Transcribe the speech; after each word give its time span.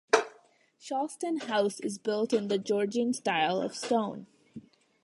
Shalstone 0.79 1.41
House 1.41 1.79
is 1.79 1.99
built 1.99 2.33
in 2.33 2.47
the 2.47 2.57
Georgian 2.57 3.13
style, 3.13 3.61
of 3.61 3.75
stone. 3.75 4.25